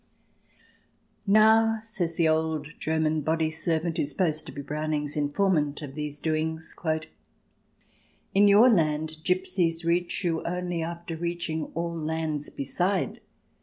"Now," 1.27 1.79
says 1.83 2.15
the 2.15 2.27
old 2.27 2.69
German 2.79 3.21
body 3.21 3.51
servant, 3.51 3.97
who 3.97 4.01
is 4.01 4.09
supposed 4.09 4.47
to 4.47 4.51
be 4.51 4.63
Browning's 4.63 5.15
informant 5.15 5.83
of 5.83 5.93
these 5.93 6.19
doings 6.19 6.75
—"...in 8.33 8.47
your 8.47 8.67
land 8.67 9.17
Gipsies 9.23 9.85
reach 9.85 10.23
you, 10.23 10.43
only 10.43 10.81
After 10.81 11.15
reaching 11.15 11.65
all 11.75 11.95
lands 11.95 12.49
beside. 12.49 13.21